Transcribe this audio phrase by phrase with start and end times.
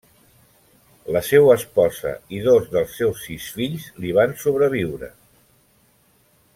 [1.15, 5.15] La seua esposa i dos dels seus sis fills li van sobreviure.